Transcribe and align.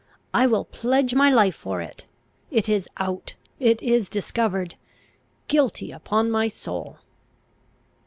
I 0.33 0.47
will 0.47 0.65
pledge 0.65 1.13
my 1.13 1.29
life 1.29 1.53
for 1.53 1.79
it! 1.79 2.07
It 2.49 2.67
is 2.67 2.89
out! 2.97 3.35
It 3.59 3.79
is 3.83 4.09
discovered! 4.09 4.73
Guilty, 5.47 5.91
upon 5.91 6.31
my 6.31 6.47
soul!" 6.47 6.97